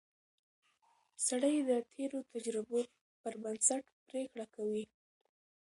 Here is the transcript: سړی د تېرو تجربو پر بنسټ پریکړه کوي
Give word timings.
سړی 1.27 1.55
د 1.69 1.71
تېرو 1.93 2.19
تجربو 2.33 2.79
پر 3.21 3.33
بنسټ 3.43 3.83
پریکړه 4.09 4.45
کوي 4.55 4.85